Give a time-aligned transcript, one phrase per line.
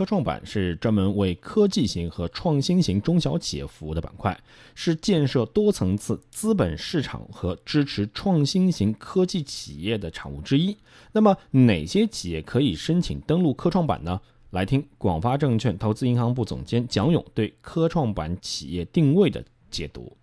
[0.00, 4.34] 科创板是专门为科技型和创新型中小企业服务的板块，
[4.74, 10.74] 是建设多层次资本市场和支持创新型科技企业的产物之一。
[11.12, 14.18] 那么，哪些企业可以申请登陆科创板呢？
[14.52, 20.16] 来听广发证券投资银行部总监蒋勇对科创板企业定位的解读。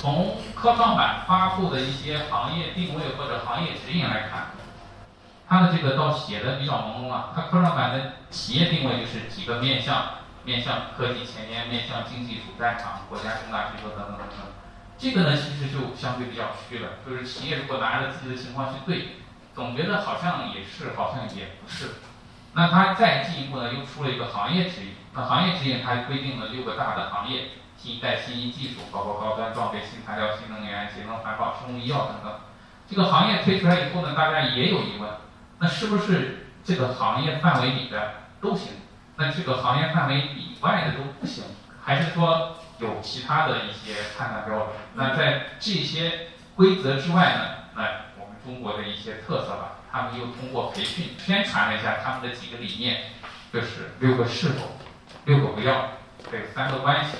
[0.00, 4.50] 从科创板发布的一些行业定位或者行业指引来看。
[5.50, 10.04] 它的这个倒写的比较朦胧啊，它科创板的企业定位就是几个面向，
[10.44, 14.38] 面向科技前沿，面向经济主战场，国家重大需求等等等等。
[14.96, 19.16] 这个呢，其实就相对比较虚了，就是企业如果拿着自己的情况去对，
[19.52, 21.96] 总觉得好像也是，好像也不是。
[22.54, 32.38] 那它再进一步呢，又出了一个行业指引，那行业指引它规定了六个大的行业：新一代新一技术，包括高端装备、新材料、新能源、节能环保、生物医药等等。
[32.88, 35.10] 这个行业推出来以后呢，大家也有疑问。
[35.60, 38.72] 那是不是这个行业范围里的都行？
[39.16, 41.44] 那这个行业范围以外的都不行？
[41.84, 44.68] 还是说有其他的一些判断标准？
[44.94, 47.42] 那在这些规则之外呢？
[47.74, 47.82] 那
[48.18, 53.02] 我们中国的一些特色吧，他们又通过培训宣传了一下他们的几个理念，
[53.52, 54.72] 就是六个是否，
[55.26, 55.90] 六个不要，
[56.32, 57.18] 这三个关系。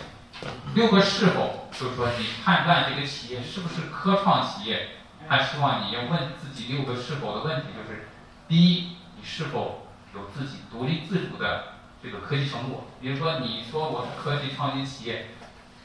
[0.75, 4.89] 六个是否，就是说你判断这个企业是不是科创企业，
[5.29, 8.07] 他希望你要问自己六个是否的问题，就是。
[8.51, 11.67] 第一，你是否有自己独立自主的
[12.03, 12.83] 这个科技成果？
[13.01, 15.27] 比如说，你说我是科技创新企业，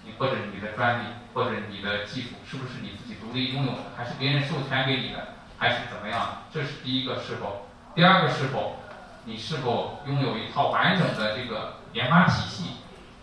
[0.03, 1.03] 你或者你的专利
[1.35, 6.41] 或者你的技术是不是你自己独立拥有的，还是别人授权给你的，还是怎么样？
[6.51, 7.67] 这是第一个是否。
[7.93, 8.77] 第二个是否，
[9.25, 12.77] 你是否拥有一套完整的这个研发体系？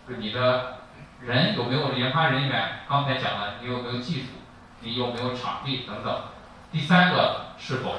[0.07, 0.77] 就你的
[1.19, 2.79] 人有没有研发人员？
[2.87, 4.27] 刚才讲了，你有没有技术？
[4.79, 6.21] 你有没有场地等等？
[6.71, 7.95] 第三个是否？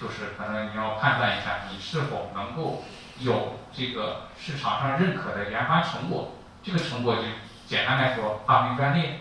[0.00, 2.82] 就是可能你要判断一下，你是否能够
[3.20, 6.34] 有这个市场上认可的研发成果。
[6.62, 7.22] 这个成果就
[7.66, 9.20] 简单来说，发明专利，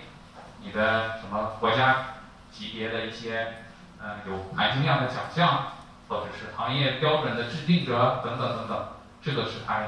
[0.61, 2.05] 你的什么国家
[2.51, 3.57] 级别的一些
[4.01, 5.73] 嗯有含金量的奖项，
[6.07, 8.87] 或者是行业标准的制定者等等等等。
[9.21, 9.81] 这个是他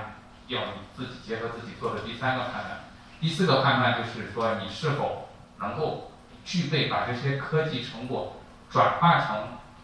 [0.48, 2.80] 要你自己结合自己做的第三个判断。
[3.20, 6.12] 第四个判断就是说，你是否能够
[6.46, 8.38] 具备把这些科技成果
[8.70, 9.36] 转化成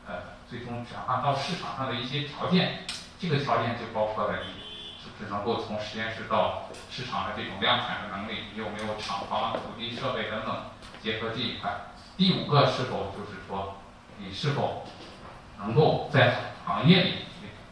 [0.08, 0.14] 呃。
[0.52, 2.84] 最终转化到市场上的一些条件，
[3.18, 4.52] 这个条件就包括了你
[5.02, 10.66] 是不是能够从实验室到市场的这种量产的能力，你有没有厂房、土地、设备等等
[11.02, 11.72] 结合这一块。
[12.18, 13.78] 第五个是否就是说，
[14.18, 14.86] 你是否
[15.58, 17.14] 能够在行业里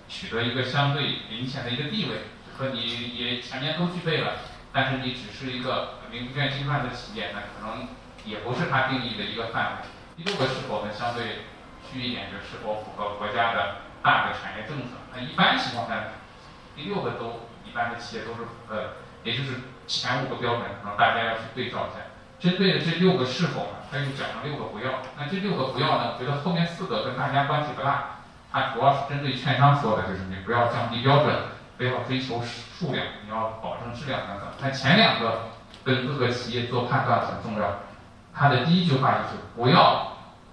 [0.08, 2.22] 取得一个相对明显的一个地位，
[2.58, 4.36] 和你也前面都具备了，
[4.72, 7.90] 但是你只是一个名不见经传的企业，那可能
[8.24, 10.24] 也不是它定义的一个范围。
[10.24, 11.40] 第六个是否呢，相对。
[11.92, 14.96] 虚一点就是否符合国家的大的产业政策。
[15.14, 15.96] 那一般情况下，
[16.76, 19.56] 第六个都一般的企业都是呃，也就是
[19.88, 22.06] 前五个标准，可能大家要去对照一下。
[22.40, 23.84] 针对这六个是否呢？
[23.92, 25.02] 他又讲了六个不要。
[25.18, 26.16] 那这六个不要呢？
[26.18, 28.22] 觉得后面四个跟大家关系不大。
[28.52, 31.36] 它主要是针对券商说的，就是你不要降低标准，
[31.78, 34.48] 不要追求数量，你要保证质量等等。
[34.62, 35.50] 那前两个
[35.84, 37.80] 跟各个企业做判断很重要。
[38.34, 40.09] 它的第一句话就是不要。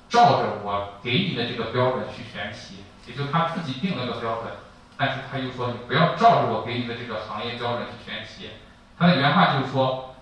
[0.09, 4.53] 照着我给你的这个标准去选企业，也就他自己定了个标准，
[4.97, 8.51] 但是他又说你不要照着我给你的这个行业标准去选企业。
[8.97, 10.15] 他的原话就是说，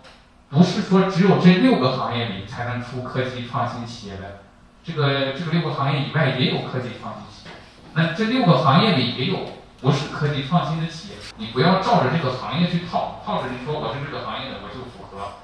[0.48, 4.40] 不是说只有这六个行业里才能出科技创新企业的，
[4.82, 7.54] 这个这个六个行业以外也有科技创新企业。
[7.92, 9.38] 那这六个行业里也有
[9.80, 15.34] 不是科技创新的企业，你不要照着这个行业去套，套着你说我是这个行业的我就符合，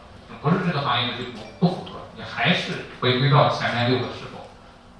[0.41, 4.30] 不是这个行业的就不不符合，你还是回归到前面六个是。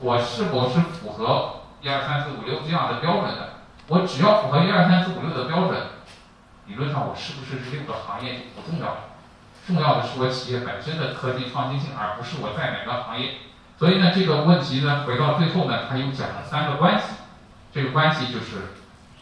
[0.01, 3.51] 我是否是符合一二三四五六这样的标准的？
[3.87, 5.79] 我只要符合一二三四五六的标准，
[6.67, 8.97] 理论上我是不是这六个行业就不重要了？
[9.67, 13.33] 重要的是我企业本身的科技创新性，而不是我在哪个行业。
[13.79, 17.05] 所以呢，这个问题呢，回到最后呢，他又讲了三个关系。
[17.71, 18.73] 这个关系就是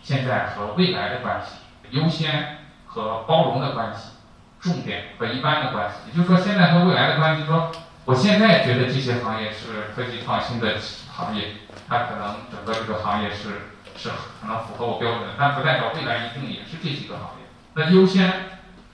[0.02, 1.56] 现在和未来的关系，
[1.90, 4.10] 优先和包容的关系，
[4.60, 5.96] 重点和一般的关系。
[6.06, 7.72] 也就是说，现在和未来的关系说。
[8.08, 10.76] 我现在觉得这些行业是科技创新的
[11.12, 11.56] 行业，
[11.86, 13.68] 它可能整个这个行业是
[13.98, 14.08] 是
[14.40, 17.44] 可能符合我标准，但不代表未来一定也是这几个行业。
[17.74, 18.32] 那优先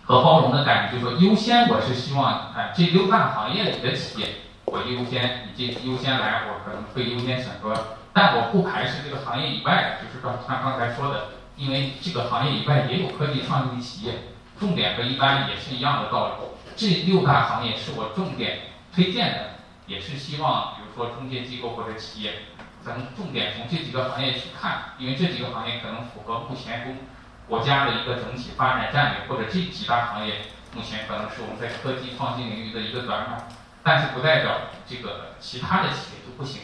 [0.02, 4.30] 和包容的感觉，就是说优先我是希望，哎，这六大行业里的企业，
[4.64, 14.24] 我优先，你这优先来，我可能会优先选择，但我不排斥这个行业以外，就是刚他刚才说的，因为这个行业以外也有科技创新的企业，
[14.58, 16.32] 重点和一般也是一样的道理。
[16.74, 18.73] 这六大行业是我重点。
[18.94, 19.50] 推荐的
[19.86, 22.32] 也是希望，比如说中介机构或者企业，
[22.84, 26.96] 咱们重点从这几个行业去看，因为这几个行业可能符合目前中
[27.48, 30.34] 国家的一个整体发展战略，或者这几大行业
[30.74, 33.48] 目前可能是我们在科技创新领域的一个短板，
[33.82, 34.52] 但是不代表
[34.86, 36.60] 这个其他的企业就不行。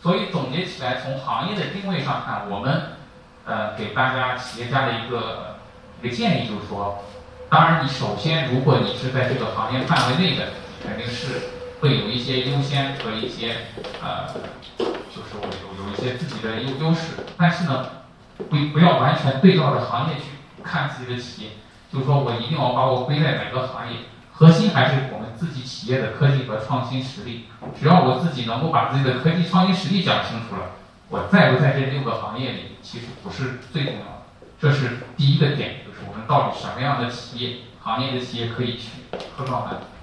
[0.00, 2.96] 所以总结起来，从行业的定位上看，我们
[3.44, 5.58] 呃给大家企业家的一个
[6.00, 7.04] 一个建议就是说，
[7.48, 10.48] 当然你首先如果你是在这个行业范围内的，
[10.82, 11.50] 肯定是
[11.82, 13.56] 会有一些优先和一些
[14.00, 14.28] 呃，
[14.78, 17.86] 就是我有有一些自己的优优势，但是呢，
[18.36, 20.26] 不不要完全对照着行业去
[20.62, 21.48] 看自己的企业，
[21.92, 23.98] 就是说我一定要把我归在哪个行业，
[24.30, 27.46] 核心还是我们自己企业的科技和创新实力。
[27.76, 30.76] 只要我自己能够把自己的科技创新实力讲清楚了，
[31.08, 34.22] 我在不在这六个行业里其实不是最重要的，
[34.60, 38.90] 这是第一个点，就是我们到底什么样的企业、行业的企业可以去
[39.36, 39.80] 科创板。